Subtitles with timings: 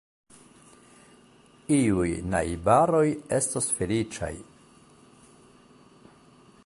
[1.75, 3.05] Iuj najbaroj
[3.41, 4.33] estos feliĉaj.